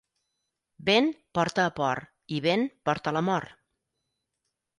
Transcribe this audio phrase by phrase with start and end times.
[0.87, 2.09] Vent porta a port
[2.39, 3.53] i vent porta a la mort.